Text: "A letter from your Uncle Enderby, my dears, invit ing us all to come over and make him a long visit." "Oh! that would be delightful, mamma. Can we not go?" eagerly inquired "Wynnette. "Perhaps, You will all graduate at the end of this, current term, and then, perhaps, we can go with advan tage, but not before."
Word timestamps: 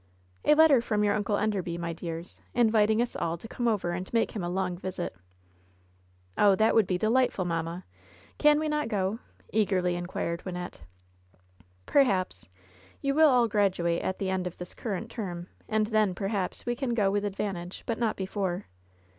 "A 0.43 0.55
letter 0.55 0.81
from 0.81 1.03
your 1.03 1.13
Uncle 1.13 1.37
Enderby, 1.37 1.77
my 1.77 1.93
dears, 1.93 2.41
invit 2.55 2.89
ing 2.89 3.03
us 3.03 3.15
all 3.15 3.37
to 3.37 3.47
come 3.47 3.67
over 3.67 3.91
and 3.91 4.11
make 4.11 4.31
him 4.31 4.43
a 4.43 4.49
long 4.49 4.75
visit." 4.75 5.15
"Oh! 6.39 6.55
that 6.55 6.73
would 6.73 6.87
be 6.87 6.97
delightful, 6.97 7.45
mamma. 7.45 7.85
Can 8.39 8.59
we 8.59 8.67
not 8.67 8.87
go?" 8.87 9.19
eagerly 9.53 9.93
inquired 9.93 10.41
"Wynnette. 10.43 10.79
"Perhaps, 11.85 12.49
You 13.03 13.13
will 13.13 13.29
all 13.29 13.47
graduate 13.47 14.01
at 14.01 14.17
the 14.17 14.31
end 14.31 14.47
of 14.47 14.57
this, 14.57 14.73
current 14.73 15.11
term, 15.11 15.49
and 15.69 15.85
then, 15.85 16.15
perhaps, 16.15 16.65
we 16.65 16.75
can 16.75 16.95
go 16.95 17.11
with 17.11 17.23
advan 17.23 17.53
tage, 17.53 17.83
but 17.85 17.99
not 17.99 18.15
before." 18.15 18.65